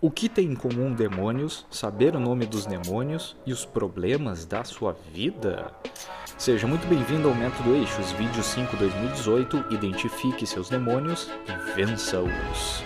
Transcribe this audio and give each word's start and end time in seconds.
O 0.00 0.12
que 0.12 0.28
tem 0.28 0.52
em 0.52 0.54
comum 0.54 0.94
demônios, 0.94 1.66
saber 1.68 2.14
o 2.14 2.20
nome 2.20 2.46
dos 2.46 2.64
demônios 2.64 3.36
e 3.44 3.52
os 3.52 3.64
problemas 3.64 4.46
da 4.46 4.62
sua 4.62 4.96
vida? 5.12 5.72
Seja 6.36 6.68
muito 6.68 6.86
bem-vindo 6.86 7.28
ao 7.28 7.34
Método 7.34 7.74
Eixos, 7.74 8.12
vídeo 8.12 8.40
5 8.40 8.76
2018. 8.76 9.74
Identifique 9.74 10.46
seus 10.46 10.68
demônios 10.68 11.28
e 11.48 11.74
vença-os. 11.74 12.84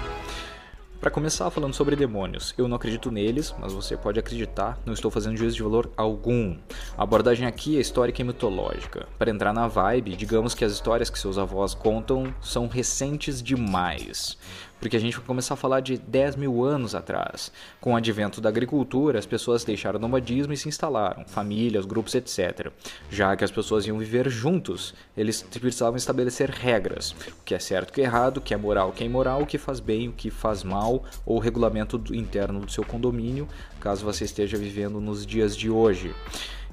Para 0.98 1.10
começar 1.10 1.50
falando 1.50 1.74
sobre 1.74 1.96
demônios, 1.96 2.54
eu 2.56 2.66
não 2.66 2.76
acredito 2.76 3.10
neles, 3.10 3.54
mas 3.58 3.74
você 3.74 3.94
pode 3.94 4.18
acreditar, 4.18 4.78
não 4.86 4.94
estou 4.94 5.10
fazendo 5.10 5.36
juízo 5.36 5.56
de 5.56 5.62
valor 5.62 5.90
algum. 5.96 6.56
A 6.96 7.02
abordagem 7.02 7.46
aqui 7.46 7.76
é 7.76 7.80
histórica 7.80 8.22
e 8.22 8.24
mitológica. 8.24 9.06
Para 9.18 9.30
entrar 9.30 9.52
na 9.52 9.66
vibe, 9.68 10.16
digamos 10.16 10.54
que 10.54 10.64
as 10.64 10.72
histórias 10.72 11.10
que 11.10 11.18
seus 11.18 11.36
avós 11.36 11.74
contam 11.74 12.32
são 12.40 12.68
recentes 12.68 13.42
demais 13.42 14.38
porque 14.82 14.96
a 14.96 15.00
gente 15.00 15.16
vai 15.16 15.24
começar 15.24 15.54
a 15.54 15.56
falar 15.56 15.78
de 15.78 15.96
10 15.96 16.34
mil 16.34 16.64
anos 16.64 16.92
atrás. 16.92 17.52
Com 17.80 17.92
o 17.92 17.96
advento 17.96 18.40
da 18.40 18.48
agricultura, 18.48 19.16
as 19.16 19.24
pessoas 19.24 19.62
deixaram 19.62 19.96
o 19.96 20.02
nomadismo 20.02 20.52
e 20.52 20.56
se 20.56 20.68
instalaram, 20.68 21.24
famílias, 21.24 21.86
grupos, 21.86 22.16
etc. 22.16 22.72
Já 23.08 23.36
que 23.36 23.44
as 23.44 23.50
pessoas 23.52 23.86
iam 23.86 23.96
viver 23.96 24.28
juntos, 24.28 24.92
eles 25.16 25.40
precisavam 25.42 25.96
estabelecer 25.96 26.50
regras, 26.50 27.12
o 27.12 27.44
que 27.44 27.54
é 27.54 27.60
certo, 27.60 27.90
o 27.90 27.92
que 27.92 28.00
é 28.00 28.04
errado, 28.04 28.38
o 28.38 28.40
que 28.40 28.52
é 28.52 28.56
moral, 28.56 28.88
o 28.88 28.92
que 28.92 29.04
é 29.04 29.06
imoral, 29.06 29.42
o 29.42 29.46
que 29.46 29.56
faz 29.56 29.78
bem, 29.78 30.08
o 30.08 30.12
que 30.12 30.30
faz 30.30 30.64
mal, 30.64 31.04
ou 31.24 31.36
o 31.36 31.40
regulamento 31.40 32.02
interno 32.12 32.58
do 32.58 32.72
seu 32.72 32.84
condomínio, 32.84 33.46
caso 33.80 34.04
você 34.04 34.24
esteja 34.24 34.58
vivendo 34.58 35.00
nos 35.00 35.24
dias 35.24 35.56
de 35.56 35.70
hoje. 35.70 36.12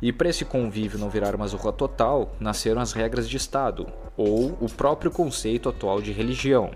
E 0.01 0.13
para 0.13 0.29
esse 0.29 0.45
convívio 0.45 0.99
não 0.99 1.09
virar 1.09 1.35
uma 1.35 1.47
zorra 1.47 1.73
total, 1.73 2.31
nasceram 2.39 2.81
as 2.81 2.93
regras 2.93 3.27
de 3.27 3.35
Estado, 3.35 3.87
ou 4.15 4.57
o 4.61 4.69
próprio 4.69 5.11
conceito 5.11 5.67
atual 5.67 6.01
de 6.01 6.11
religião. 6.11 6.71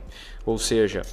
Ou 0.46 0.58
seja, 0.58 1.04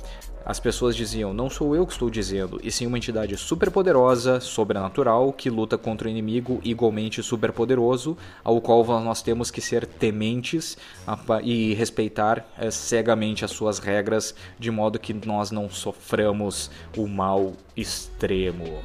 as 0.45 0.59
pessoas 0.59 0.97
diziam: 0.97 1.33
não 1.33 1.49
sou 1.49 1.77
eu 1.77 1.87
que 1.87 1.93
estou 1.93 2.11
dizendo, 2.11 2.61
e 2.63 2.71
sim 2.71 2.87
uma 2.87 2.99
entidade 2.99 3.37
superpoderosa, 3.37 4.41
sobrenatural, 4.41 5.33
que 5.33 5.51
luta 5.51 5.77
contra 5.79 6.09
o 6.09 6.11
inimigo 6.11 6.61
igualmente 6.65 7.23
superpoderoso, 7.23 8.17
ao 8.43 8.61
qual 8.61 8.85
nós 9.01 9.23
temos 9.23 9.51
que 9.51 9.61
ser 9.61 9.87
tementes 9.87 10.77
e 11.45 11.75
respeitar 11.75 12.45
é, 12.59 12.71
cegamente 12.71 13.45
as 13.45 13.51
suas 13.51 13.79
regras, 13.79 14.35
de 14.59 14.71
modo 14.71 14.99
que 14.99 15.15
nós 15.15 15.51
não 15.51 15.69
soframos 15.69 16.71
o 16.97 17.07
mal 17.07 17.53
extremo. 17.77 18.83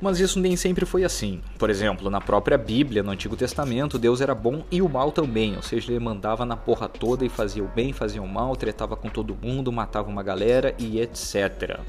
Mas 0.00 0.20
isso 0.20 0.38
nem 0.38 0.56
sempre 0.56 0.84
foi 0.84 1.04
assim. 1.04 1.40
Por 1.58 1.70
exemplo, 1.70 2.10
na 2.10 2.20
própria 2.20 2.58
Bíblia, 2.58 3.02
no 3.02 3.10
Antigo 3.10 3.36
Testamento, 3.36 3.98
Deus 3.98 4.20
era 4.20 4.34
bom 4.34 4.64
e 4.70 4.82
o 4.82 4.88
mal 4.88 5.12
também, 5.12 5.56
ou 5.56 5.62
seja, 5.62 5.90
ele 5.92 6.00
mandava 6.00 6.44
na 6.44 6.56
porra 6.56 6.88
toda 6.88 7.24
e 7.24 7.28
fazia 7.28 7.62
o 7.62 7.68
bem, 7.68 7.92
fazia 7.92 8.22
o 8.22 8.28
mal, 8.28 8.56
tretava 8.56 8.96
com 8.96 9.08
todo 9.08 9.36
mundo, 9.40 9.72
matava 9.72 10.08
uma 10.08 10.22
galera 10.22 10.74
e 10.78 11.00
etc. 11.00 11.80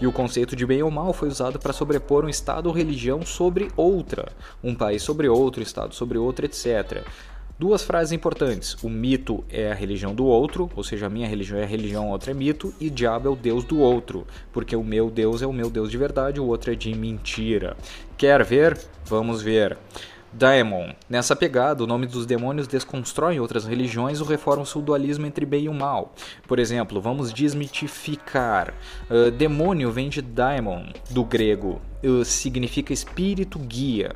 E 0.00 0.06
o 0.06 0.12
conceito 0.12 0.54
de 0.54 0.66
bem 0.66 0.82
ou 0.82 0.90
mal 0.90 1.12
foi 1.12 1.28
usado 1.28 1.58
para 1.58 1.72
sobrepor 1.72 2.24
um 2.24 2.28
estado 2.28 2.66
ou 2.66 2.72
religião 2.72 3.22
sobre 3.22 3.68
outra, 3.76 4.32
um 4.62 4.74
país 4.74 5.02
sobre 5.02 5.28
outro, 5.28 5.62
estado 5.62 5.94
sobre 5.94 6.18
outro, 6.18 6.44
etc. 6.44 7.04
Duas 7.62 7.84
frases 7.84 8.10
importantes. 8.10 8.74
O 8.82 8.90
mito 8.90 9.44
é 9.48 9.70
a 9.70 9.74
religião 9.74 10.12
do 10.12 10.24
outro, 10.24 10.68
ou 10.74 10.82
seja, 10.82 11.06
a 11.06 11.08
minha 11.08 11.28
religião 11.28 11.60
é 11.60 11.62
a 11.62 11.66
religião, 11.66 12.08
a 12.08 12.10
outra 12.10 12.32
é 12.32 12.34
mito, 12.34 12.74
e 12.80 12.90
diabo 12.90 13.28
é 13.28 13.30
o 13.30 13.36
deus 13.36 13.62
do 13.62 13.78
outro, 13.78 14.26
porque 14.52 14.74
o 14.74 14.82
meu 14.82 15.08
deus 15.08 15.42
é 15.42 15.46
o 15.46 15.52
meu 15.52 15.70
deus 15.70 15.88
de 15.88 15.96
verdade, 15.96 16.40
o 16.40 16.44
outro 16.44 16.72
é 16.72 16.74
de 16.74 16.92
mentira. 16.92 17.76
Quer 18.18 18.42
ver? 18.42 18.76
Vamos 19.04 19.42
ver. 19.42 19.78
Daemon. 20.32 20.92
Nessa 21.08 21.36
pegada, 21.36 21.84
o 21.84 21.86
nome 21.86 22.06
dos 22.06 22.24
demônios 22.24 22.66
desconstrói 22.66 23.38
outras 23.38 23.66
religiões 23.66 24.20
ou 24.20 24.26
reforma 24.26 24.64
o 24.74 24.80
dualismo 24.80 25.26
entre 25.26 25.44
bem 25.44 25.64
e 25.64 25.68
o 25.68 25.74
mal. 25.74 26.14
Por 26.46 26.58
exemplo, 26.58 27.00
vamos 27.00 27.32
desmitificar. 27.32 28.72
Uh, 29.10 29.30
demônio 29.30 29.90
vem 29.90 30.08
de 30.08 30.22
daemon, 30.22 30.86
do 31.10 31.24
grego. 31.24 31.80
Uh, 32.02 32.24
significa 32.24 32.92
espírito 32.92 33.58
guia. 33.58 34.14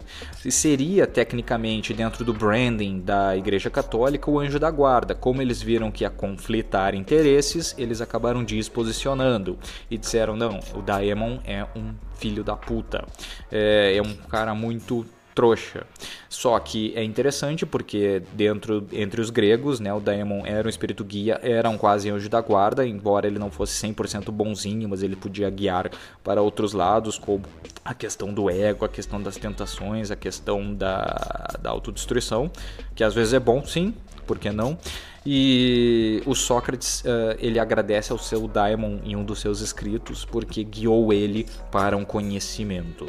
Seria, 0.48 1.06
tecnicamente, 1.06 1.92
dentro 1.92 2.25
do 2.25 2.33
branding 2.33 3.00
da 3.00 3.37
Igreja 3.37 3.71
Católica, 3.71 4.31
o 4.31 4.38
anjo 4.41 4.59
da 4.59 4.71
guarda. 4.71 5.15
Como 5.15 5.43
eles 5.43 5.62
viram 5.62 5.91
que 5.91 6.03
ia 6.03 6.10
conflitar 6.10 6.94
interesses, 6.94 7.75
eles 7.76 8.00
acabaram 8.00 8.43
disposicionando 8.43 9.59
e 9.91 9.99
disseram: 9.99 10.34
não, 10.34 10.60
o 10.75 10.82
Daemon 10.82 11.38
é 11.44 11.65
um 11.76 11.94
filho 12.15 12.43
da 12.43 12.56
puta. 12.56 13.05
É, 13.53 13.94
é 13.97 14.03
um 14.03 14.15
cara 14.15 14.55
muito 14.55 15.06
trouxa. 15.37 15.87
Só 16.31 16.59
que 16.59 16.95
é 16.97 17.05
interessante 17.05 17.67
porque 17.67 18.23
dentro 18.33 18.87
entre 18.91 19.21
os 19.21 19.29
gregos, 19.29 19.79
né, 19.79 19.93
o 19.93 20.01
Daemon 20.01 20.47
era 20.47 20.67
um 20.67 20.71
espírito 20.71 21.05
guia, 21.05 21.39
era 21.43 21.69
um 21.69 21.77
quase 21.77 22.11
anjo 22.11 22.29
da 22.29 22.41
guarda, 22.41 22.87
embora 22.87 23.27
ele 23.27 23.39
não 23.39 23.51
fosse 23.51 23.87
100% 23.87 24.31
bonzinho, 24.33 24.89
mas 24.89 25.03
ele 25.03 25.15
podia 25.15 25.49
guiar 25.51 25.91
para 26.25 26.41
outros 26.41 26.73
lados, 26.73 27.19
como 27.19 27.43
a 27.85 27.93
questão 27.93 28.33
do 28.33 28.49
ego, 28.51 28.87
a 28.87 28.89
questão 28.89 29.23
das 29.23 29.37
tentações, 29.37 30.11
a 30.11 30.17
questão 30.17 30.75
da, 30.75 31.55
da 31.61 31.71
autodestruição, 31.71 32.51
que 32.95 33.05
às 33.05 33.15
vezes 33.15 33.35
é 33.35 33.39
bom, 33.39 33.63
sim, 33.65 33.95
por 34.27 34.39
que 34.39 34.51
não? 34.51 34.79
E 35.25 36.23
o 36.25 36.35
Sócrates 36.35 37.01
uh, 37.01 37.37
ele 37.39 37.59
agradece 37.59 38.11
ao 38.11 38.19
seu 38.19 38.49
Daemon 38.49 39.01
em 39.05 39.17
um 39.17 39.25
dos 39.25 39.41
seus 39.41 39.61
escritos 39.61 40.25
porque 40.25 40.65
guiou 40.65 41.13
ele 41.13 41.47
para 41.71 41.97
um 41.97 42.05
conhecimento. 42.05 43.07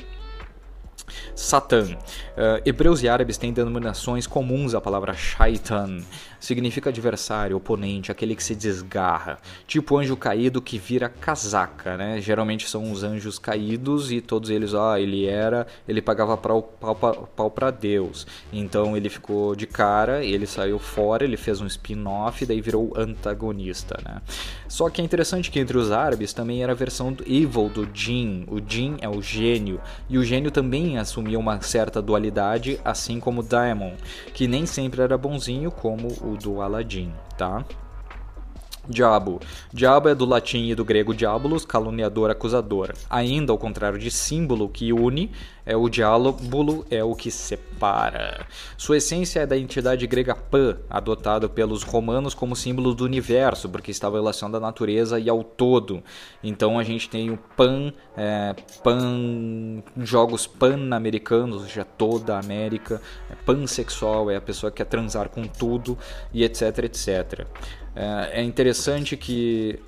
Satã. 1.35 1.83
Uh, 1.83 2.61
hebreus 2.65 3.01
e 3.03 3.09
árabes 3.09 3.37
têm 3.37 3.53
denominações 3.53 4.27
comuns 4.27 4.75
à 4.75 4.81
palavra 4.81 5.13
shaitan. 5.13 5.99
Significa 6.39 6.89
adversário, 6.89 7.57
oponente, 7.57 8.11
aquele 8.11 8.35
que 8.35 8.43
se 8.43 8.55
desgarra. 8.55 9.39
Tipo 9.65 9.97
anjo 9.97 10.15
caído 10.15 10.61
que 10.61 10.77
vira 10.77 11.09
casaca, 11.09 11.97
né? 11.97 12.21
Geralmente 12.21 12.69
são 12.69 12.91
os 12.91 13.03
anjos 13.03 13.39
caídos 13.39 14.11
e 14.11 14.21
todos 14.21 14.49
eles, 14.49 14.73
ah, 14.73 14.99
ele 14.99 15.25
era, 15.25 15.65
ele 15.87 16.01
pagava 16.01 16.37
pau, 16.37 16.61
pau, 16.61 17.29
pau 17.35 17.51
para 17.51 17.71
Deus. 17.71 18.27
Então 18.53 18.95
ele 18.95 19.09
ficou 19.09 19.55
de 19.55 19.65
cara, 19.65 20.23
ele 20.23 20.45
saiu 20.45 20.77
fora, 20.77 21.23
ele 21.23 21.37
fez 21.37 21.59
um 21.59 21.65
spin-off, 21.65 22.45
daí 22.45 22.61
virou 22.61 22.93
antagonista, 22.95 23.97
né? 24.05 24.21
Só 24.67 24.89
que 24.89 25.01
é 25.01 25.03
interessante 25.03 25.49
que 25.49 25.59
entre 25.59 25.77
os 25.77 25.91
árabes 25.91 26.33
também 26.33 26.61
era 26.61 26.73
a 26.73 26.75
versão 26.75 27.11
do 27.11 27.23
evil 27.23 27.69
do 27.69 27.89
jin. 27.91 28.45
O 28.47 28.59
jin 28.59 28.97
é 29.01 29.09
o 29.09 29.21
gênio 29.21 29.81
e 30.07 30.17
o 30.17 30.23
gênio 30.23 30.51
também 30.51 30.96
assumia 30.99 31.39
uma 31.39 31.61
certa 31.61 32.01
dualidade, 32.01 32.79
assim 32.83 33.19
como 33.19 33.43
Daemon, 33.43 33.93
que 34.33 34.47
nem 34.47 34.65
sempre 34.65 35.01
era 35.01 35.17
bonzinho 35.17 35.71
como 35.71 36.07
o 36.21 36.37
do 36.37 36.61
Aladdin, 36.61 37.13
tá? 37.37 37.65
Diabo. 38.89 39.41
Diabo 39.73 40.07
é 40.07 40.15
do 40.15 40.25
latim 40.25 40.69
e 40.69 40.75
do 40.75 40.85
grego 40.85 41.13
diabolos, 41.13 41.65
caluniador, 41.65 42.31
acusador. 42.31 42.93
Ainda, 43.09 43.51
ao 43.51 43.57
contrário 43.57 43.99
de 43.99 44.09
símbolo 44.09 44.69
que 44.69 44.93
une, 44.93 45.31
é 45.67 45.75
o 45.75 45.89
diálogo 45.89 46.85
é 46.89 47.03
o 47.03 47.13
que 47.13 47.29
separa. 47.29 48.47
Sua 48.77 48.97
essência 48.97 49.41
é 49.41 49.45
da 49.45 49.57
entidade 49.57 50.07
grega 50.07 50.33
Pan, 50.33 50.77
adotado 50.89 51.49
pelos 51.49 51.83
romanos 51.83 52.33
como 52.33 52.55
símbolo 52.55 52.95
do 52.95 53.03
universo, 53.03 53.67
porque 53.67 53.91
estava 53.91 54.15
relacionado 54.15 54.55
à 54.55 54.59
natureza 54.61 55.19
e 55.19 55.29
ao 55.29 55.43
todo. 55.43 56.01
Então 56.41 56.79
a 56.79 56.83
gente 56.83 57.09
tem 57.09 57.29
o 57.29 57.37
Pan, 57.37 57.91
é, 58.15 58.55
Pan 58.81 59.83
jogos 59.97 60.47
pan-americanos, 60.47 61.57
ou 61.57 61.67
seja, 61.67 61.83
toda 61.83 62.35
a 62.35 62.39
América. 62.39 63.01
É 63.29 63.35
pansexual 63.35 64.31
é 64.31 64.37
a 64.37 64.41
pessoa 64.41 64.71
que 64.71 64.77
quer 64.77 64.85
transar 64.85 65.27
com 65.27 65.43
tudo 65.43 65.97
e 66.33 66.45
etc, 66.45 66.79
etc. 66.85 67.45
É, 67.93 68.39
é 68.39 68.43
interessante 68.43 69.17
que 69.17 69.79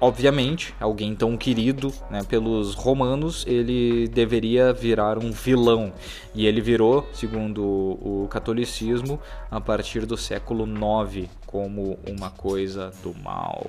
obviamente, 0.00 0.74
alguém 0.80 1.14
tão 1.14 1.36
querido 1.36 1.92
né, 2.10 2.22
pelos 2.22 2.74
romanos, 2.74 3.44
ele 3.46 4.08
deveria 4.08 4.72
virar 4.72 5.18
um 5.18 5.30
vilão. 5.30 5.92
E 6.34 6.46
ele 6.46 6.60
virou, 6.60 7.08
segundo 7.12 7.62
o 7.62 8.28
catolicismo, 8.30 9.20
a 9.50 9.60
partir 9.60 10.06
do 10.06 10.16
século 10.16 10.66
IX, 10.66 11.28
como 11.46 11.98
uma 12.06 12.30
coisa 12.30 12.92
do 13.02 13.14
mal. 13.14 13.66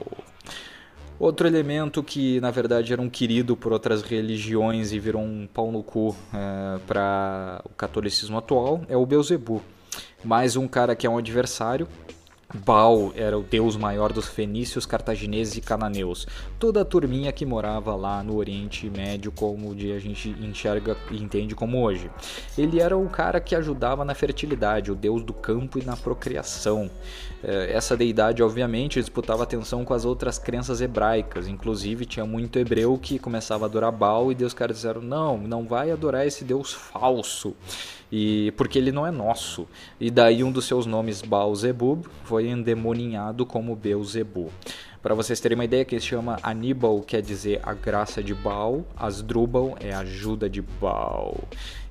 Outro 1.19 1.47
elemento 1.47 2.03
que 2.03 2.39
na 2.39 2.51
verdade 2.51 2.93
era 2.93 3.01
um 3.01 3.09
querido 3.09 3.57
por 3.57 3.73
outras 3.73 4.03
religiões 4.03 4.91
e 4.91 4.99
virou 4.99 5.23
um 5.23 5.47
pau 5.51 5.71
no 5.71 5.81
cu 5.81 6.15
é, 6.31 6.79
para 6.85 7.59
o 7.65 7.69
catolicismo 7.69 8.37
atual 8.37 8.81
é 8.87 8.95
o 8.95 9.03
Beuzebu. 9.03 9.63
Mais 10.23 10.55
um 10.55 10.67
cara 10.67 10.95
que 10.95 11.07
é 11.07 11.09
um 11.09 11.17
adversário, 11.17 11.87
Baal 12.53 13.11
era 13.13 13.37
o 13.37 13.43
deus 13.43 13.75
maior 13.75 14.13
dos 14.13 14.25
fenícios, 14.25 14.85
cartagineses 14.85 15.57
e 15.57 15.61
cananeus. 15.61 16.25
Toda 16.57 16.81
a 16.81 16.85
turminha 16.85 17.31
que 17.33 17.45
morava 17.45 17.93
lá 17.93 18.23
no 18.23 18.37
Oriente 18.37 18.89
Médio, 18.89 19.33
como 19.33 19.71
a 19.71 19.99
gente 19.99 20.29
enxerga 20.29 20.95
e 21.11 21.21
entende 21.21 21.53
como 21.53 21.83
hoje. 21.83 22.09
Ele 22.57 22.79
era 22.79 22.97
o 22.97 23.09
cara 23.09 23.41
que 23.41 23.53
ajudava 23.53 24.05
na 24.05 24.15
fertilidade, 24.15 24.91
o 24.91 24.95
deus 24.95 25.23
do 25.23 25.33
campo 25.33 25.77
e 25.77 25.83
na 25.83 25.97
procriação. 25.97 26.89
É, 27.43 27.73
essa 27.73 27.97
deidade, 27.97 28.41
obviamente, 28.41 28.99
disputava 28.99 29.43
atenção 29.43 29.83
com 29.83 29.93
as 29.93 30.05
outras 30.05 30.39
crenças 30.39 30.79
hebraicas. 30.79 31.47
Inclusive, 31.49 32.05
tinha 32.05 32.25
muito 32.25 32.57
hebreu 32.57 32.97
que 32.97 33.19
começava 33.19 33.65
a 33.65 33.67
adorar 33.67 33.91
Baal 33.91 34.31
e 34.31 34.35
Deus 34.35 34.53
caras 34.53 34.77
disseram: 34.77 35.01
não, 35.01 35.37
não 35.37 35.67
vai 35.67 35.91
adorar 35.91 36.25
esse 36.25 36.45
deus 36.45 36.71
falso 36.71 37.53
e 38.11 38.51
porque 38.57 38.77
ele 38.77 38.91
não 38.91 39.05
é 39.05 39.11
nosso. 39.11 39.67
E 39.99 40.09
daí 40.09 40.43
um 40.43 40.51
dos 40.51 40.65
seus 40.65 40.85
nomes, 40.85 41.21
Baal-Zebub, 41.21 42.05
foi 42.23 42.47
endemoninhado 42.47 43.45
como 43.45 43.75
Beuzebu. 43.75 44.51
Para 45.01 45.15
vocês 45.15 45.39
terem 45.39 45.55
uma 45.55 45.63
ideia, 45.63 45.85
que 45.85 45.97
se 45.99 46.07
chama 46.07 46.37
Aníbal 46.43 47.01
quer 47.01 47.21
dizer 47.21 47.61
a 47.63 47.73
graça 47.73 48.21
de 48.21 48.33
Baal, 48.33 48.83
Asdrubal 48.93 49.77
é 49.79 49.93
a 49.93 49.99
ajuda 49.99 50.49
de 50.49 50.61
Baal. 50.61 51.37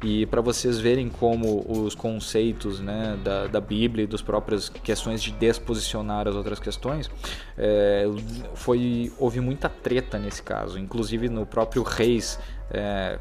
E 0.03 0.27
para 0.27 0.43
vocês 0.43 0.79
verem 0.79 1.09
como 1.09 1.65
os 1.67 1.95
conceitos 1.95 2.81
né, 2.81 3.19
da, 3.25 3.47
da 3.47 3.61
Bíblia 3.61 4.05
e 4.05 4.07
das 4.07 4.21
próprias 4.21 4.69
questões 4.69 5.23
de 5.23 5.31
desposicionar 5.31 6.29
as 6.29 6.35
outras 6.35 6.61
questões, 6.61 7.11
é, 7.57 8.05
foi, 8.55 9.11
houve 9.19 9.41
muita 9.41 9.69
treta 9.69 10.19
nesse 10.19 10.43
caso. 10.43 10.79
Inclusive 10.79 11.29
no 11.31 11.47
próprio 11.47 11.83
Reis, 11.83 12.39
é, 12.71 13.19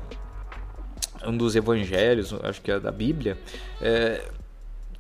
um 1.28 1.38
dos 1.38 1.56
evangelhos, 1.56 2.34
acho 2.44 2.62
que 2.62 2.72
é 2.72 2.80
da 2.80 2.92
Bíblia, 2.92 3.38
é, 3.82 4.30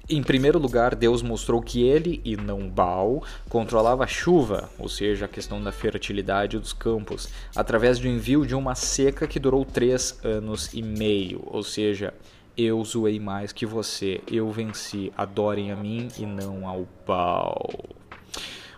em 0.07 0.21
primeiro 0.21 0.59
lugar, 0.59 0.93
Deus 0.93 1.23
mostrou 1.23 1.59
que 1.59 1.81
ele, 1.81 2.21
e 2.23 2.37
não 2.37 2.69
Baal, 2.69 3.23
controlava 3.49 4.03
a 4.03 4.07
chuva, 4.07 4.69
ou 4.77 4.87
seja, 4.87 5.25
a 5.25 5.27
questão 5.27 5.61
da 5.63 5.71
fertilidade 5.71 6.59
dos 6.59 6.73
campos, 6.73 7.27
através 7.55 7.97
do 7.97 8.07
envio 8.07 8.45
de 8.45 8.53
uma 8.53 8.75
seca 8.75 9.25
que 9.25 9.39
durou 9.39 9.65
três 9.65 10.19
anos 10.23 10.71
e 10.75 10.83
meio, 10.83 11.41
ou 11.47 11.63
seja, 11.63 12.13
eu 12.55 12.83
zoei 12.83 13.19
mais 13.19 13.51
que 13.51 13.65
você, 13.65 14.21
eu 14.31 14.51
venci, 14.51 15.11
adorem 15.17 15.71
a 15.71 15.75
mim 15.75 16.07
e 16.19 16.25
não 16.25 16.67
ao 16.67 16.87
Baal. 17.07 17.67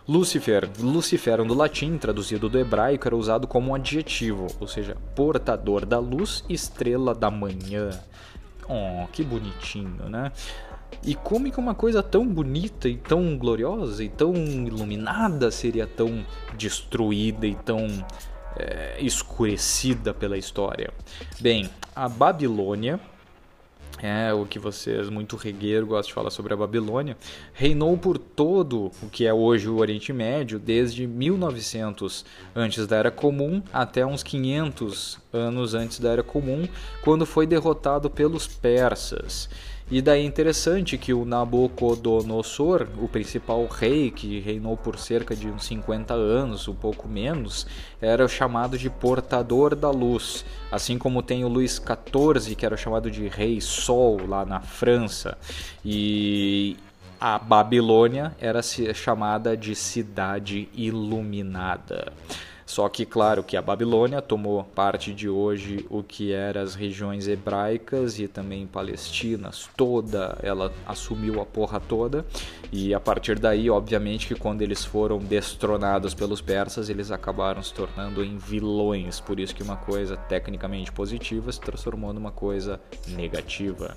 Lúcifer, 0.07 0.69
Lucifer 0.79 1.43
do 1.43 1.53
latim, 1.53 1.97
traduzido 1.97 2.47
do 2.47 2.57
hebraico, 2.57 3.07
era 3.07 3.15
usado 3.15 3.45
como 3.45 3.71
um 3.71 3.75
adjetivo, 3.75 4.47
ou 4.57 4.67
seja, 4.67 4.95
portador 5.13 5.85
da 5.85 5.99
luz, 5.99 6.45
estrela 6.47 7.13
da 7.13 7.29
manhã. 7.29 7.89
Oh, 8.69 9.05
que 9.11 9.21
bonitinho, 9.21 10.09
né? 10.09 10.31
E 11.03 11.13
como 11.13 11.51
que 11.51 11.59
uma 11.59 11.75
coisa 11.75 12.01
tão 12.01 12.25
bonita 12.25 12.87
e 12.87 12.95
tão 12.95 13.37
gloriosa 13.37 14.01
e 14.01 14.07
tão 14.07 14.33
iluminada 14.33 15.51
seria 15.51 15.85
tão 15.85 16.25
destruída 16.57 17.45
e 17.45 17.55
tão 17.55 17.87
é, 18.55 18.97
escurecida 19.01 20.13
pela 20.13 20.37
história? 20.37 20.93
Bem, 21.41 21.69
a 21.93 22.07
Babilônia 22.07 22.97
é 24.01 24.33
o 24.33 24.45
que 24.45 24.59
vocês, 24.59 25.09
muito 25.09 25.35
regueiro, 25.35 25.87
gostam 25.87 26.09
de 26.09 26.13
falar 26.13 26.29
sobre 26.29 26.53
a 26.53 26.57
Babilônia, 26.57 27.17
reinou 27.53 27.97
por 27.97 28.17
todo 28.17 28.91
o 29.01 29.09
que 29.09 29.25
é 29.25 29.33
hoje 29.33 29.67
o 29.67 29.77
Oriente 29.77 30.13
Médio, 30.13 30.59
desde 30.59 31.07
1900 31.07 32.25
antes 32.55 32.85
da 32.87 32.97
Era 32.97 33.11
Comum 33.11 33.61
até 33.73 34.05
uns 34.05 34.23
500 34.23 35.19
anos 35.33 35.73
antes 35.73 35.99
da 35.99 36.09
Era 36.09 36.23
Comum, 36.23 36.67
quando 37.01 37.25
foi 37.25 37.47
derrotado 37.47 38.09
pelos 38.09 38.47
persas. 38.47 39.49
E 39.89 40.01
daí 40.01 40.21
é 40.21 40.25
interessante 40.25 40.97
que 40.97 41.13
o 41.13 41.23
Nabucodonosor, 41.23 42.89
o 43.01 43.07
principal 43.07 43.65
rei 43.67 44.11
que 44.11 44.37
reinou 44.41 44.75
por 44.75 44.99
cerca 44.99 45.33
de 45.33 45.47
uns 45.47 45.63
50 45.63 46.13
anos, 46.13 46.67
um 46.67 46.75
pouco 46.75 47.07
menos, 47.07 47.65
era 48.01 48.27
chamado 48.27 48.77
de 48.77 48.89
portador 48.89 49.75
da 49.75 49.89
luz, 49.89 50.43
assim 50.69 50.97
como 50.97 51.23
tem 51.23 51.45
o 51.45 51.47
Luís 51.47 51.81
XIV, 51.81 52.53
que 52.55 52.65
era 52.65 52.75
chamado 52.75 53.09
de 53.09 53.29
rei 53.29 53.61
sol 53.61 54.27
lá 54.27 54.45
na 54.45 54.59
França. 54.59 55.37
E 55.85 56.75
a 57.17 57.39
Babilônia 57.39 58.35
era 58.41 58.61
chamada 58.61 59.55
de 59.55 59.73
cidade 59.73 60.67
iluminada. 60.75 62.11
Só 62.67 62.89
que, 62.89 63.05
claro, 63.05 63.43
que 63.43 63.55
a 63.55 63.61
Babilônia 63.61 64.21
tomou 64.21 64.61
parte 64.61 65.13
de 65.13 65.29
hoje 65.29 65.85
o 65.89 66.03
que 66.03 66.33
eram 66.33 66.61
as 66.61 66.75
regiões 66.75 67.25
hebraicas 67.25 68.19
e 68.19 68.27
também 68.27 68.67
palestinas, 68.67 69.69
toda, 69.77 70.37
ela 70.43 70.73
assumiu 70.85 71.39
a 71.39 71.45
porra 71.45 71.79
toda. 71.79 72.25
E 72.69 72.93
a 72.93 72.99
partir 72.99 73.39
daí, 73.39 73.69
obviamente, 73.69 74.27
que 74.27 74.35
quando 74.35 74.63
eles 74.63 74.83
foram 74.83 75.17
destronados 75.17 76.13
pelos 76.13 76.41
persas, 76.41 76.89
eles 76.89 77.09
acabaram 77.09 77.63
se 77.63 77.73
tornando 77.73 78.21
em 78.21 78.37
vilões. 78.37 79.21
Por 79.21 79.39
isso 79.39 79.55
que 79.55 79.63
uma 79.63 79.77
coisa 79.77 80.17
tecnicamente 80.17 80.91
positiva 80.91 81.49
se 81.49 81.61
transformou 81.61 82.11
numa 82.11 82.31
coisa 82.31 82.81
negativa. 83.07 83.95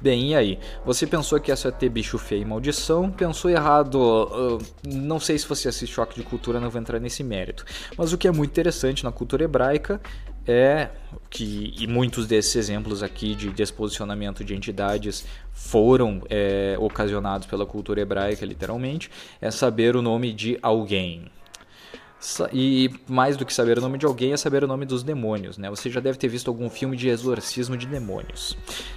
Bem, 0.00 0.30
e 0.30 0.34
aí? 0.34 0.58
Você 0.84 1.06
pensou 1.06 1.40
que 1.40 1.50
essa 1.50 1.68
ia 1.68 1.72
ter 1.72 1.88
bicho 1.88 2.18
feio 2.18 2.42
e 2.42 2.44
maldição? 2.44 3.10
Pensou 3.10 3.50
errado. 3.50 3.96
Uh, 3.96 4.58
não 4.86 5.18
sei 5.18 5.38
se 5.38 5.46
você 5.46 5.68
assiste 5.68 5.92
Choque 5.92 6.14
de 6.20 6.26
Cultura, 6.26 6.60
não 6.60 6.70
vou 6.70 6.80
entrar 6.80 6.98
nesse 6.98 7.22
mérito. 7.24 7.64
Mas 7.96 8.12
o 8.12 8.18
que 8.18 8.28
é 8.28 8.32
muito 8.32 8.50
interessante 8.50 9.04
na 9.04 9.12
cultura 9.12 9.44
hebraica 9.44 10.00
é 10.46 10.88
que 11.28 11.74
e 11.78 11.86
muitos 11.86 12.26
desses 12.26 12.56
exemplos 12.56 13.02
aqui 13.02 13.34
de 13.34 13.50
desposicionamento 13.50 14.42
de 14.42 14.54
entidades 14.54 15.26
foram 15.52 16.22
é, 16.30 16.74
ocasionados 16.78 17.46
pela 17.46 17.66
cultura 17.66 18.00
hebraica, 18.00 18.46
literalmente, 18.46 19.10
é 19.40 19.50
saber 19.50 19.94
o 19.94 20.00
nome 20.00 20.32
de 20.32 20.58
alguém. 20.62 21.30
E 22.52 22.90
mais 23.06 23.36
do 23.36 23.46
que 23.46 23.54
saber 23.54 23.78
o 23.78 23.80
nome 23.80 23.96
de 23.96 24.04
alguém 24.04 24.32
é 24.32 24.36
saber 24.36 24.64
o 24.64 24.66
nome 24.66 24.84
dos 24.84 25.04
demônios, 25.04 25.56
né? 25.56 25.70
Você 25.70 25.88
já 25.88 26.00
deve 26.00 26.18
ter 26.18 26.26
visto 26.26 26.48
algum 26.48 26.68
filme 26.68 26.96
de 26.96 27.08
exorcismo 27.08 27.76
de 27.76 27.86
demônios. 27.86 28.56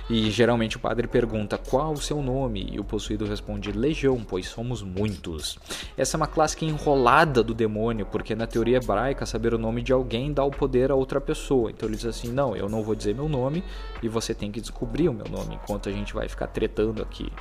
E 0.10 0.32
geralmente 0.32 0.78
o 0.78 0.80
padre 0.80 1.08
pergunta 1.08 1.58
qual 1.58 1.94
o 1.94 2.02
seu 2.02 2.22
nome 2.22 2.68
e 2.72 2.80
o 2.80 2.84
possuído 2.84 3.26
responde 3.26 3.72
Legião, 3.72 4.24
pois 4.28 4.48
somos 4.48 4.82
muitos. 4.82 5.60
Essa 5.96 6.16
é 6.16 6.20
uma 6.20 6.28
clássica 6.28 6.66
enrolada 6.66 7.44
do 7.44 7.54
demônio, 7.54 8.08
porque 8.08 8.36
na 8.36 8.48
teoria 8.48 8.78
hebraica 8.78 9.26
saber 9.26 9.54
o 9.54 9.60
nome 9.60 9.84
de 9.84 9.94
alguém 9.94 10.34
dá 10.34 10.44
o 10.44 10.52
poder 10.52 10.92
a 10.92 10.96
outra 10.96 11.22
pessoa. 11.22 11.70
Então 11.70 11.88
ele 11.88 11.96
diz 11.96 12.06
assim: 12.06 12.30
"Não, 12.30 12.56
eu 12.56 12.68
não 12.68 12.82
vou 12.82 12.96
dizer 12.96 13.14
meu 13.14 13.30
nome 13.30 13.64
e 14.02 14.10
você 14.10 14.34
tem 14.34 14.52
que 14.52 14.60
descobrir 14.60 15.10
o 15.10 15.14
meu 15.14 15.28
nome 15.30 15.56
enquanto 15.56 15.90
a 15.90 15.92
gente 15.92 16.14
vai 16.14 16.28
ficar 16.28 16.48
tretando 16.48 17.04
aqui". 17.04 17.32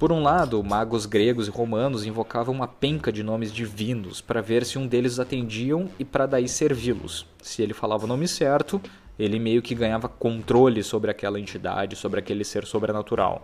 Por 0.00 0.12
um 0.12 0.22
lado, 0.22 0.64
magos 0.64 1.04
gregos 1.04 1.46
e 1.46 1.50
romanos 1.50 2.06
invocavam 2.06 2.54
uma 2.54 2.66
penca 2.66 3.12
de 3.12 3.22
nomes 3.22 3.52
divinos 3.52 4.22
para 4.22 4.40
ver 4.40 4.64
se 4.64 4.78
um 4.78 4.86
deles 4.86 5.18
atendiam 5.18 5.90
e 5.98 6.06
para 6.06 6.24
daí 6.24 6.48
servi-los. 6.48 7.26
Se 7.42 7.60
ele 7.60 7.74
falava 7.74 8.06
o 8.06 8.08
nome 8.08 8.26
certo, 8.26 8.80
ele 9.18 9.38
meio 9.38 9.60
que 9.60 9.74
ganhava 9.74 10.08
controle 10.08 10.82
sobre 10.82 11.10
aquela 11.10 11.38
entidade, 11.38 11.96
sobre 11.96 12.18
aquele 12.18 12.44
ser 12.44 12.64
sobrenatural. 12.64 13.42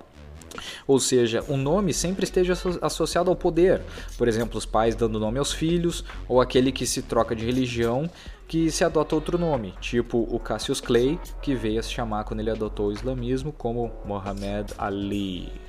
Ou 0.87 0.99
seja, 0.99 1.44
o 1.47 1.58
nome 1.58 1.93
sempre 1.93 2.25
esteja 2.25 2.55
associado 2.81 3.29
ao 3.29 3.37
poder. 3.37 3.82
Por 4.17 4.26
exemplo, 4.26 4.56
os 4.56 4.64
pais 4.64 4.97
dando 4.97 5.20
nome 5.20 5.38
aos 5.38 5.52
filhos, 5.52 6.06
ou 6.26 6.41
aquele 6.41 6.73
que 6.73 6.87
se 6.87 7.02
troca 7.02 7.37
de 7.37 7.44
religião 7.44 8.09
que 8.49 8.70
se 8.70 8.82
adota 8.82 9.14
outro 9.14 9.37
nome, 9.37 9.75
tipo 9.79 10.26
o 10.31 10.38
Cassius 10.38 10.81
Clay, 10.81 11.20
que 11.43 11.55
veio 11.55 11.81
a 11.81 11.82
se 11.82 11.91
chamar 11.91 12.25
quando 12.25 12.41
ele 12.41 12.50
adotou 12.50 12.87
o 12.87 12.93
islamismo 12.93 13.52
como 13.52 13.93
Muhammad 14.06 14.70
Ali. 14.79 15.65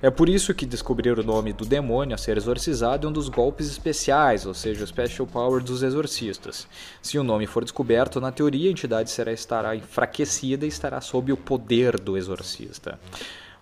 É 0.00 0.10
por 0.10 0.28
isso 0.28 0.54
que 0.54 0.64
descobrir 0.64 1.18
o 1.18 1.24
nome 1.24 1.52
do 1.52 1.64
demônio 1.64 2.14
a 2.14 2.18
ser 2.18 2.36
exorcizado 2.36 3.06
é 3.06 3.10
um 3.10 3.12
dos 3.12 3.28
golpes 3.28 3.66
especiais, 3.66 4.46
ou 4.46 4.54
seja, 4.54 4.84
o 4.84 4.86
Special 4.86 5.26
Power 5.26 5.60
dos 5.62 5.82
exorcistas. 5.82 6.68
Se 7.02 7.18
o 7.18 7.24
nome 7.24 7.48
for 7.48 7.64
descoberto, 7.64 8.20
na 8.20 8.30
teoria 8.30 8.68
a 8.68 8.72
entidade 8.72 9.10
será, 9.10 9.32
estará 9.32 9.74
enfraquecida 9.74 10.64
e 10.64 10.68
estará 10.68 11.00
sob 11.00 11.32
o 11.32 11.36
poder 11.36 11.98
do 11.98 12.16
exorcista. 12.16 12.98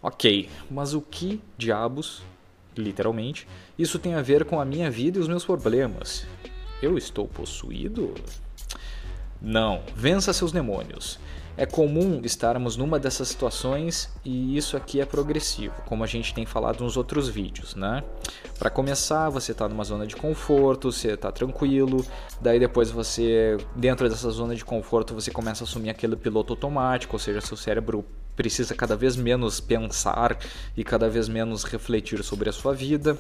Ok, 0.03 0.51
mas 0.71 0.93
o 0.93 1.01
que 1.01 1.41
diabos, 1.57 2.23
literalmente, 2.77 3.49
isso 3.79 3.99
tem 3.99 4.15
a 4.15 4.21
ver 4.21 4.45
com 4.45 4.61
a 4.61 4.65
minha 4.65 4.91
vida 4.91 5.17
e 5.17 5.21
os 5.23 5.29
meus 5.29 5.45
problemas? 5.45 6.27
Eu 6.83 6.99
estou 6.99 7.27
possuído? 7.27 8.13
Não, 9.41 9.83
vença 9.95 10.35
seus 10.35 10.53
demônios. 10.53 11.19
É 11.57 11.65
comum 11.65 12.21
estarmos 12.23 12.77
numa 12.77 12.99
dessas 12.99 13.29
situações 13.29 14.11
e 14.23 14.57
isso 14.57 14.77
aqui 14.77 15.01
é 15.01 15.07
progressivo, 15.07 15.75
como 15.87 16.05
a 16.05 16.07
gente 16.07 16.35
tem 16.35 16.45
falado 16.45 16.85
nos 16.85 16.99
outros 16.99 17.29
vídeos, 17.29 17.75
né? 17.75 18.05
Para 18.59 18.69
começar, 18.69 19.31
você 19.31 19.53
está 19.53 19.67
numa 19.67 19.83
zona 19.83 20.07
de 20.07 20.15
conforto, 20.15 20.93
você 20.93 21.13
está 21.13 21.33
tranquilo, 21.33 22.05
daí 22.41 22.59
depois 22.59 22.91
você, 22.91 23.57
dentro 23.75 24.07
dessa 24.09 24.31
zona 24.31 24.55
de 24.55 24.65
conforto, 24.65 25.15
você 25.15 25.31
começa 25.31 25.65
a 25.65 25.67
assumir 25.67 25.89
aquele 25.89 26.15
piloto 26.15 26.53
automático, 26.53 27.17
ou 27.17 27.21
seja, 27.21 27.41
seu 27.41 27.57
cérebro 27.57 28.05
precisa 28.37 28.75
cada 28.75 28.95
vez 28.95 29.17
menos 29.17 29.59
pensar 29.59 30.39
e 30.77 30.85
cada 30.85 31.09
vez 31.09 31.27
menos 31.27 31.65
refletir 31.65 32.23
sobre 32.23 32.51
a 32.51 32.53
sua 32.53 32.75
vida. 32.75 33.19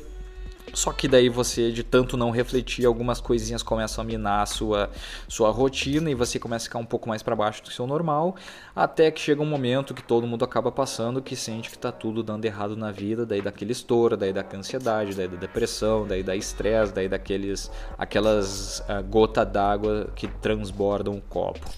Só 0.74 0.92
que 0.92 1.08
daí 1.08 1.28
você, 1.28 1.70
de 1.70 1.82
tanto 1.82 2.16
não 2.16 2.30
refletir, 2.30 2.84
algumas 2.84 3.20
coisinhas 3.20 3.62
começam 3.62 4.02
a 4.02 4.06
minar 4.06 4.42
a 4.42 4.46
sua, 4.46 4.90
sua 5.28 5.50
rotina 5.50 6.10
e 6.10 6.14
você 6.14 6.38
começa 6.38 6.64
a 6.64 6.68
ficar 6.68 6.78
um 6.78 6.84
pouco 6.84 7.08
mais 7.08 7.22
para 7.22 7.34
baixo 7.34 7.62
do 7.62 7.70
seu 7.70 7.86
normal, 7.86 8.36
até 8.74 9.10
que 9.10 9.20
chega 9.20 9.40
um 9.40 9.46
momento 9.46 9.94
que 9.94 10.02
todo 10.02 10.26
mundo 10.26 10.44
acaba 10.44 10.70
passando 10.70 11.22
que 11.22 11.36
sente 11.36 11.70
que 11.70 11.76
está 11.76 11.90
tudo 11.90 12.22
dando 12.22 12.44
errado 12.44 12.76
na 12.76 12.90
vida, 12.90 13.24
daí 13.24 13.40
daquele 13.40 13.72
estouro, 13.72 14.16
daí 14.16 14.32
da 14.32 14.44
ansiedade, 14.54 15.14
daí 15.14 15.28
da 15.28 15.36
depressão, 15.36 16.06
daí 16.06 16.22
da 16.22 16.36
estresse, 16.36 16.92
daí 16.92 17.08
daqueles 17.08 17.70
aquelas 17.96 18.80
uh, 18.80 19.02
gota 19.08 19.44
d'água 19.44 20.10
que 20.14 20.28
transbordam 20.28 21.14
o 21.14 21.20
copo. 21.20 21.68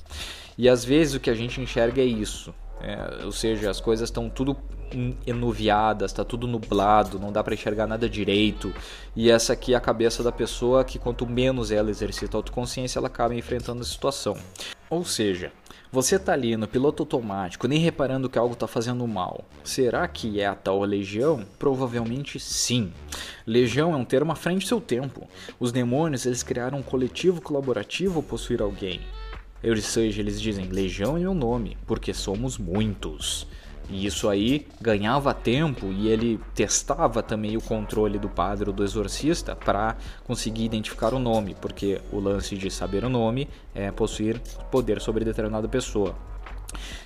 E 0.56 0.68
às 0.68 0.84
vezes 0.84 1.14
o 1.14 1.20
que 1.20 1.30
a 1.30 1.34
gente 1.34 1.60
enxerga 1.60 2.02
é 2.02 2.04
isso, 2.04 2.52
é, 2.80 3.24
ou 3.24 3.32
seja, 3.32 3.70
as 3.70 3.80
coisas 3.80 4.08
estão 4.08 4.28
tudo 4.28 4.56
enuviadas, 5.26 6.10
está 6.10 6.24
tudo 6.24 6.46
nublado, 6.46 7.18
não 7.18 7.30
dá 7.30 7.44
para 7.44 7.52
enxergar 7.54 7.86
nada 7.86 8.08
direito. 8.08 8.72
E 9.14 9.30
essa 9.30 9.52
aqui 9.52 9.74
é 9.74 9.76
a 9.76 9.80
cabeça 9.80 10.22
da 10.22 10.32
pessoa 10.32 10.84
que 10.84 10.98
quanto 10.98 11.26
menos 11.26 11.70
ela 11.70 11.90
exercita 11.90 12.36
autoconsciência, 12.36 12.98
ela 12.98 13.08
acaba 13.08 13.34
enfrentando 13.34 13.82
a 13.82 13.84
situação. 13.84 14.36
Ou 14.88 15.04
seja, 15.04 15.52
Você 15.90 16.16
está 16.16 16.34
ali 16.34 16.54
no 16.54 16.68
piloto 16.68 17.02
automático, 17.02 17.66
nem 17.66 17.78
reparando 17.78 18.28
que 18.28 18.38
algo 18.38 18.52
está 18.52 18.66
fazendo 18.66 19.06
mal. 19.08 19.42
Será 19.64 20.06
que 20.06 20.38
é 20.38 20.46
a 20.46 20.54
tal 20.54 20.82
legião? 20.82 21.46
Provavelmente 21.58 22.38
sim. 22.38 22.92
Legião 23.46 23.94
é 23.94 23.96
um 23.96 24.04
termo 24.04 24.30
à 24.30 24.34
frente 24.34 24.64
do 24.64 24.68
seu 24.68 24.82
tempo. 24.82 25.26
Os 25.58 25.72
demônios 25.72 26.26
eles 26.26 26.42
criaram 26.42 26.78
um 26.78 26.82
coletivo 26.82 27.40
colaborativo 27.40 28.18
ao 28.18 28.22
possuir 28.22 28.60
alguém. 28.60 29.00
Ou 29.62 29.76
seja, 29.76 30.20
eles 30.20 30.40
dizem 30.40 30.66
legião 30.66 31.16
é 31.16 31.20
meu 31.20 31.34
nome, 31.34 31.76
porque 31.86 32.14
somos 32.14 32.58
muitos. 32.58 33.46
E 33.90 34.04
isso 34.04 34.28
aí 34.28 34.66
ganhava 34.80 35.32
tempo 35.32 35.86
e 35.86 36.08
ele 36.08 36.38
testava 36.54 37.22
também 37.22 37.56
o 37.56 37.60
controle 37.60 38.18
do 38.18 38.28
padre 38.28 38.68
ou 38.68 38.76
do 38.76 38.84
exorcista 38.84 39.56
para 39.56 39.96
conseguir 40.24 40.64
identificar 40.64 41.14
o 41.14 41.18
nome, 41.18 41.56
porque 41.58 41.98
o 42.12 42.20
lance 42.20 42.56
de 42.56 42.70
saber 42.70 43.02
o 43.04 43.08
nome 43.08 43.48
é 43.74 43.90
possuir 43.90 44.40
poder 44.70 45.00
sobre 45.00 45.24
determinada 45.24 45.66
pessoa. 45.66 46.14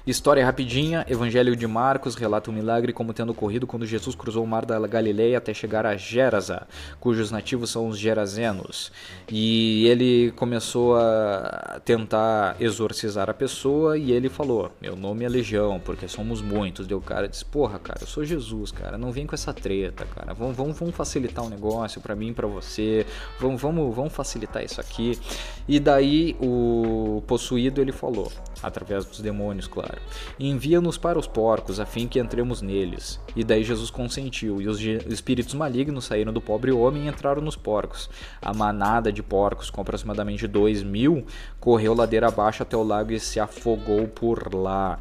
História 0.05 0.45
rapidinha, 0.45 1.07
Evangelho 1.09 1.55
de 1.55 1.67
Marcos 1.67 2.17
relata 2.17 2.51
o 2.51 2.53
milagre 2.53 2.93
como 2.93 3.15
tendo 3.15 3.31
ocorrido 3.31 3.69
quando 3.69 3.87
Jesus 3.87 4.17
cruzou 4.17 4.43
o 4.43 4.47
mar 4.47 4.67
da 4.67 4.85
Galileia 4.87 5.39
até 5.39 5.55
chegar 5.55 5.87
a 5.87 5.97
Gerasa, 5.97 6.67
cujos 6.99 7.31
nativos 7.31 7.71
são 7.71 7.87
os 7.87 7.97
gerazenos. 7.97 8.91
E 9.31 9.87
ele 9.87 10.33
começou 10.33 10.97
a 10.97 11.81
tentar 11.85 12.57
exorcizar 12.59 13.31
a 13.31 13.35
pessoa 13.35 13.97
e 13.97 14.11
ele 14.11 14.29
falou: 14.29 14.73
"Meu 14.81 14.97
nome 14.97 15.25
é 15.25 15.29
Legião, 15.29 15.79
porque 15.79 16.09
somos 16.09 16.43
muitos". 16.43 16.87
Deu 16.87 16.99
o 16.99 17.03
cara 17.03 17.29
disse: 17.29 17.45
"Porra, 17.45 17.79
cara, 17.79 18.01
eu 18.03 18.07
sou 18.09 18.25
Jesus, 18.25 18.73
cara, 18.73 18.99
não 18.99 19.13
vem 19.13 19.25
com 19.25 19.37
essa 19.37 19.55
treta, 19.55 20.05
cara. 20.05 20.35
Vamos, 20.35 20.57
vamos, 20.57 20.77
vamos 20.77 20.97
facilitar 20.97 21.45
o 21.45 21.47
um 21.47 21.51
negócio 21.51 22.01
para 22.01 22.17
mim, 22.17 22.33
para 22.33 22.49
você. 22.49 23.07
Vamos, 23.39 23.63
vamos, 23.63 23.95
vamos 23.95 24.13
facilitar 24.13 24.65
isso 24.65 24.81
aqui". 24.81 25.17
E 25.69 25.79
daí 25.79 26.37
o 26.41 27.23
possuído 27.29 27.81
ele 27.81 27.93
falou: 27.93 28.33
através 28.63 29.05
dos 29.05 29.21
demônios, 29.21 29.67
claro. 29.67 30.01
Envia-nos 30.39 30.97
para 30.97 31.19
os 31.19 31.27
porcos, 31.27 31.81
a 31.81 31.87
fim 31.87 32.07
que 32.07 32.19
entremos 32.19 32.63
neles. 32.63 33.21
E 33.35 33.43
daí 33.43 33.65
Jesus 33.65 33.91
consentiu, 33.91 34.61
e 34.61 34.69
os 34.69 34.81
espíritos 34.81 35.55
malignos 35.55 36.05
saíram 36.05 36.33
do 36.33 36.41
pobre 36.41 36.73
homem 36.73 37.05
e 37.05 37.09
entraram 37.09 37.43
nos 37.43 37.57
porcos. 37.57 38.09
A 38.41 38.55
manada 38.55 39.13
de 39.13 39.23
porcos, 39.23 39.71
com 39.71 39.81
aproximadamente 39.81 40.47
dois 40.47 40.83
mil, 40.83 41.27
correu 41.59 41.95
ladeira 41.95 42.29
abaixo 42.29 42.63
até 42.63 42.77
o 42.77 42.83
lago 42.83 43.13
e 43.13 43.21
se 43.21 43.41
afogou 43.41 44.07
por 44.09 44.55
lá. 44.55 45.01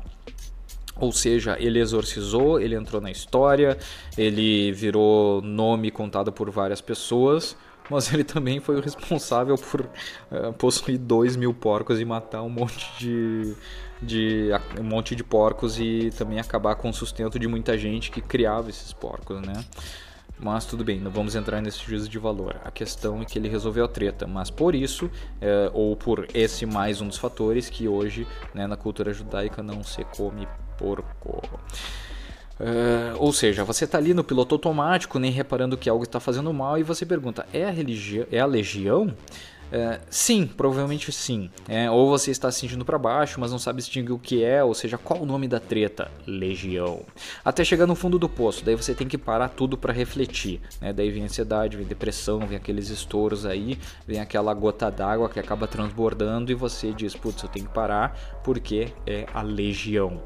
Ou 1.00 1.12
seja, 1.12 1.58
ele 1.60 1.80
exorcizou, 1.80 2.60
ele 2.60 2.76
entrou 2.76 3.02
na 3.02 3.10
história, 3.10 3.78
ele 4.18 4.72
virou 4.72 5.42
nome 5.42 5.90
contado 5.90 6.32
por 6.32 6.52
várias 6.52 6.82
pessoas, 6.82 7.56
mas 7.90 8.12
ele 8.14 8.24
também 8.24 8.60
foi 8.60 8.78
o 8.78 8.82
responsável 8.82 9.58
por 9.58 9.82
uh, 9.82 10.54
possuir 10.58 10.98
dois 10.98 11.36
mil 11.36 11.54
porcos 11.54 12.00
e 12.00 12.06
matar 12.06 12.42
um 12.42 12.50
monte 12.50 12.90
de, 12.98 13.56
de 14.02 14.50
um 14.80 14.84
monte 14.84 15.16
de 15.16 15.24
porcos 15.24 15.80
e 15.80 16.12
também 16.18 16.40
acabar 16.40 16.76
com 16.76 16.90
o 16.90 16.94
sustento 16.94 17.38
de 17.38 17.48
muita 17.48 17.78
gente 17.78 18.12
que 18.12 18.22
criava 18.22 18.70
esses 18.70 18.94
porcos, 18.94 19.42
né? 19.42 19.66
Mas 20.44 20.66
tudo 20.66 20.84
bem, 20.84 21.00
não 21.00 21.12
vamos 21.12 21.36
entrar 21.36 21.62
nesse 21.62 21.86
juízo 21.86 22.10
de 22.10 22.18
valor. 22.18 22.60
A 22.66 22.72
questão 22.72 23.22
é 23.22 23.26
que 23.26 23.38
ele 23.38 23.48
resolveu 23.48 23.86
a 23.86 23.88
treta, 23.88 24.26
mas 24.26 24.50
por 24.50 24.74
isso, 24.74 25.08
é, 25.40 25.70
ou 25.72 25.96
por 25.96 26.28
esse 26.34 26.66
mais 26.66 27.00
um 27.00 27.08
dos 27.08 27.18
fatores, 27.18 27.70
que 27.70 27.88
hoje 27.88 28.28
né, 28.52 28.66
na 28.66 28.76
cultura 28.76 29.14
judaica 29.14 29.62
não 29.62 29.84
se 29.84 30.04
come 30.06 30.48
porco. 30.80 31.44
Uh, 32.62 33.18
ou 33.18 33.34
seja, 33.34 33.64
você 33.64 33.86
está 33.86 33.98
ali 33.98 34.14
no 34.14 34.24
piloto 34.24 34.54
automático, 34.54 35.18
nem 35.18 35.32
reparando 35.32 35.76
que 35.76 35.90
algo 35.90 36.04
está 36.04 36.20
fazendo 36.20 36.54
mal, 36.54 36.78
e 36.78 36.84
você 36.84 37.06
pergunta: 37.08 37.46
é 37.52 37.66
a, 37.66 37.72
religião, 37.72 38.28
é 38.32 38.40
a 38.40 38.46
legião? 38.46 39.08
Uh, 39.72 40.00
sim, 40.10 40.46
provavelmente 40.46 41.12
sim. 41.12 41.50
É, 41.68 41.90
ou 41.90 42.10
você 42.10 42.30
está 42.30 42.52
se 42.52 42.60
sentindo 42.60 42.86
para 42.86 43.00
baixo, 43.00 43.40
mas 43.40 43.52
não 43.52 43.58
sabe 43.58 43.80
distinguir 43.80 44.14
o 44.14 44.20
que 44.20 44.44
é, 44.44 44.64
ou 44.64 44.76
seja, 44.76 44.98
qual 44.98 45.22
o 45.22 45.26
nome 45.26 45.48
da 45.48 45.60
treta? 45.60 46.12
Legião. 46.28 47.04
Até 47.44 47.64
chegar 47.64 47.88
no 47.88 47.96
fundo 47.96 48.20
do 48.20 48.28
poço, 48.30 48.64
daí 48.64 48.76
você 48.76 48.94
tem 48.94 49.08
que 49.08 49.18
parar 49.18 49.48
tudo 49.48 49.78
para 49.78 49.94
refletir. 49.94 50.60
Né? 50.82 50.92
Daí 50.92 51.10
vem 51.10 51.24
ansiedade, 51.24 51.78
vem 51.78 51.88
depressão, 51.88 52.40
vem 52.40 52.58
aqueles 52.58 52.90
estouros 52.90 53.46
aí, 53.46 53.80
vem 54.06 54.20
aquela 54.20 54.54
gota 54.54 54.92
d'água 54.92 55.30
que 55.30 55.40
acaba 55.40 55.66
transbordando 55.68 56.52
e 56.52 56.56
você 56.56 56.92
diz: 56.92 57.16
putz, 57.16 57.42
eu 57.42 57.50
tenho 57.50 57.66
que 57.66 57.74
parar 57.74 58.42
porque 58.44 58.90
é 59.08 59.26
a 59.34 59.42
legião. 59.42 60.22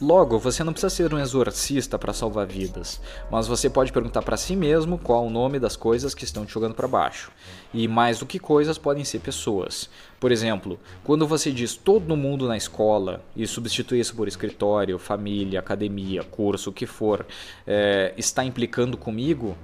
Logo, 0.00 0.38
você 0.38 0.64
não 0.64 0.72
precisa 0.72 0.88
ser 0.88 1.12
um 1.12 1.18
exorcista 1.18 1.98
para 1.98 2.14
salvar 2.14 2.46
vidas, 2.46 2.98
mas 3.30 3.46
você 3.46 3.68
pode 3.68 3.92
perguntar 3.92 4.22
para 4.22 4.34
si 4.34 4.56
mesmo 4.56 4.96
qual 4.96 5.26
o 5.26 5.30
nome 5.30 5.58
das 5.58 5.76
coisas 5.76 6.14
que 6.14 6.24
estão 6.24 6.46
te 6.46 6.54
jogando 6.54 6.74
para 6.74 6.88
baixo. 6.88 7.30
E 7.74 7.86
mais 7.86 8.18
do 8.18 8.24
que 8.24 8.38
coisas, 8.38 8.78
podem 8.78 9.04
ser 9.04 9.18
pessoas. 9.18 9.90
Por 10.18 10.32
exemplo, 10.32 10.80
quando 11.04 11.26
você 11.26 11.52
diz 11.52 11.76
todo 11.76 12.16
mundo 12.16 12.48
na 12.48 12.56
escola 12.56 13.22
e 13.36 13.46
substitui 13.46 14.00
isso 14.00 14.14
por 14.14 14.26
escritório, 14.26 14.98
família, 14.98 15.60
academia, 15.60 16.24
curso, 16.24 16.70
o 16.70 16.72
que 16.72 16.86
for, 16.86 17.26
é, 17.66 18.14
está 18.16 18.42
implicando 18.42 18.96
comigo? 18.96 19.54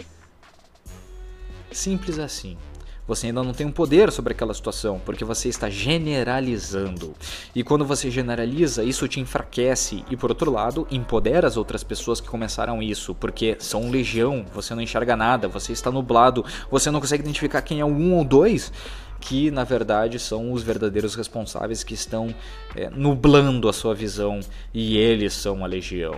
Simples 1.72 2.18
assim. 2.18 2.58
Você 3.06 3.28
ainda 3.28 3.42
não 3.42 3.52
tem 3.52 3.66
um 3.66 3.72
poder 3.72 4.10
sobre 4.10 4.32
aquela 4.32 4.52
situação, 4.52 5.00
porque 5.04 5.24
você 5.24 5.48
está 5.48 5.70
generalizando. 5.70 7.14
E 7.54 7.62
quando 7.62 7.84
você 7.84 8.10
generaliza, 8.10 8.82
isso 8.82 9.06
te 9.06 9.20
enfraquece 9.20 10.04
e, 10.10 10.16
por 10.16 10.30
outro 10.30 10.50
lado, 10.50 10.86
empodera 10.90 11.46
as 11.46 11.56
outras 11.56 11.84
pessoas 11.84 12.20
que 12.20 12.28
começaram 12.28 12.82
isso, 12.82 13.14
porque 13.14 13.56
são 13.60 13.90
legião, 13.90 14.44
você 14.52 14.74
não 14.74 14.82
enxerga 14.82 15.16
nada, 15.16 15.46
você 15.46 15.72
está 15.72 15.90
nublado, 15.90 16.44
você 16.70 16.90
não 16.90 17.00
consegue 17.00 17.22
identificar 17.22 17.62
quem 17.62 17.80
é 17.80 17.84
um 17.84 18.14
ou 18.14 18.24
dois 18.24 18.72
que 19.18 19.50
na 19.50 19.64
verdade 19.64 20.18
são 20.18 20.52
os 20.52 20.62
verdadeiros 20.62 21.14
responsáveis 21.14 21.82
que 21.82 21.94
estão 21.94 22.34
é, 22.74 22.90
nublando 22.90 23.68
a 23.68 23.72
sua 23.72 23.94
visão 23.94 24.40
e 24.72 24.96
eles 24.96 25.32
são 25.32 25.64
a 25.64 25.66
legião. 25.66 26.14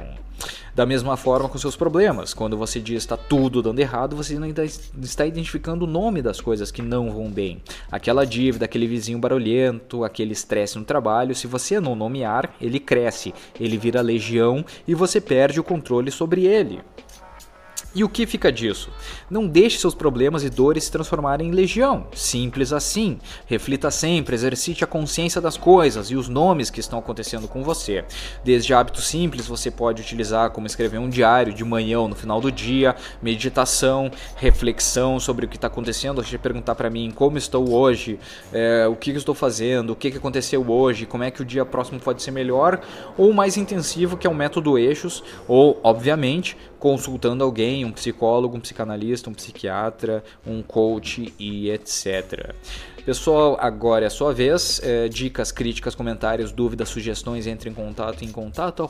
Da 0.79 0.87
mesma 0.87 1.17
forma 1.17 1.49
com 1.49 1.59
seus 1.59 1.75
problemas, 1.75 2.33
quando 2.33 2.57
você 2.57 2.79
diz 2.79 2.99
está 2.99 3.17
tudo 3.17 3.61
dando 3.61 3.81
errado, 3.81 4.15
você 4.15 4.35
ainda 4.35 4.65
está 4.65 5.27
identificando 5.27 5.85
o 5.85 5.89
nome 5.89 6.23
das 6.23 6.41
coisas 6.41 6.71
que 6.71 6.81
não 6.81 7.11
vão 7.11 7.29
bem. 7.29 7.61
Aquela 7.91 8.25
dívida, 8.25 8.65
aquele 8.65 8.87
vizinho 8.87 9.19
barulhento, 9.19 10.05
aquele 10.05 10.35
estresse 10.35 10.79
no 10.79 10.85
trabalho, 10.85 11.35
se 11.35 11.49
você 11.49 11.81
não 11.81 11.97
nomear, 11.97 12.55
ele 12.61 12.79
cresce, 12.79 13.35
ele 13.59 13.77
vira 13.77 14.01
legião 14.01 14.65
e 14.87 14.95
você 14.95 15.21
perde 15.21 15.59
o 15.59 15.65
controle 15.65 16.13
sobre 16.13 16.47
ele. 16.47 16.79
E 17.99 18.05
o 18.05 18.09
que 18.09 18.29
fica 18.29 18.53
disso? 18.53 18.93
Não 19.29 19.49
deixe 19.49 19.77
seus 19.77 19.93
problemas 19.93 20.45
e 20.45 20.49
dores 20.49 20.85
se 20.85 20.93
transformarem 20.93 21.49
em 21.49 21.51
legião. 21.51 22.07
Simples 22.15 22.73
assim. 22.73 23.19
Reflita 23.45 23.91
sempre, 23.91 24.37
exercite 24.37 24.85
a 24.85 24.87
consciência 24.87 25.41
das 25.41 25.57
coisas 25.57 26.09
e 26.09 26.15
os 26.15 26.29
nomes 26.29 26.71
que 26.71 26.79
estão 26.79 27.01
acontecendo 27.01 27.49
com 27.49 27.65
você. 27.65 28.05
Desde 28.45 28.73
hábitos 28.73 29.09
simples 29.09 29.49
você 29.49 29.69
pode 29.69 30.01
utilizar 30.01 30.51
como 30.51 30.69
escrever 30.69 30.99
um 30.99 31.09
diário 31.09 31.53
de 31.53 31.65
manhã 31.65 31.99
ou 31.99 32.07
no 32.07 32.15
final 32.15 32.41
do 32.41 32.53
dia, 32.53 32.95
meditação, 33.21 34.13
reflexão 34.37 35.19
sobre 35.19 35.47
o 35.47 35.49
que 35.49 35.57
está 35.57 35.67
acontecendo. 35.67 36.23
Você 36.23 36.39
perguntar 36.39 36.77
para 36.77 36.89
mim 36.89 37.11
como 37.11 37.37
estou 37.37 37.69
hoje, 37.75 38.17
é, 38.53 38.87
o 38.87 38.95
que, 38.95 39.11
estou 39.11 39.35
fazendo, 39.35 39.91
o 39.91 39.97
que, 39.97 40.13
que 40.13 40.19
aconteceu 40.19 40.65
hoje, 40.71 41.05
como 41.05 41.25
é 41.25 41.33
que 41.33 41.43
o 41.43 41.45
dia 41.45 41.65
próximo 41.65 41.99
pode 41.99 42.23
ser 42.23 42.31
melhor, 42.31 42.81
ou 43.17 43.33
mais 43.33 43.57
intensivo 43.57 44.17
que 44.17 44.25
é 44.25 44.31
o 44.31 44.35
método 44.35 44.79
eixos, 44.79 45.25
ou 45.49 45.81
obviamente 45.83 46.57
consultando 46.79 47.43
alguém, 47.43 47.85
um 47.89 47.93
psicólogo, 47.93 48.57
um 48.57 48.61
psicanalista, 48.61 49.29
um 49.31 49.35
psiquiatra, 49.35 50.23
um 50.47 50.63
coach 50.63 51.35
e 51.39 51.71
etc. 51.71 52.55
Pessoal, 53.05 53.57
agora 53.59 54.05
é 54.05 54.09
a 54.09 54.11
sua 54.11 54.35
vez. 54.35 54.83
É, 54.85 55.09
dicas, 55.09 55.51
críticas, 55.51 55.95
comentários, 55.95 56.53
dúvidas, 56.53 56.91
sugestões, 56.91 57.47
entre 57.47 57.71
em 57.71 57.73
contato 57.73 58.23
em 58.23 58.31
contato 58.31 58.83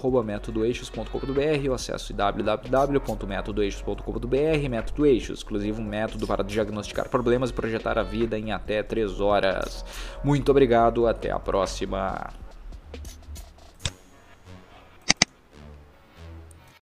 ou 1.69 1.73
acesse 1.73 2.13
www.métodoeixos.com.br 2.13 4.69
Método 4.69 5.07
Eixos, 5.07 5.39
exclusivo 5.39 5.81
método 5.83 6.27
para 6.27 6.43
diagnosticar 6.43 7.09
problemas 7.09 7.51
e 7.51 7.53
projetar 7.53 7.97
a 7.97 8.03
vida 8.03 8.37
em 8.37 8.51
até 8.51 8.83
3 8.83 9.21
horas. 9.21 9.85
Muito 10.25 10.51
obrigado, 10.51 11.07
até 11.07 11.31
a 11.31 11.39
próxima. 11.39 12.48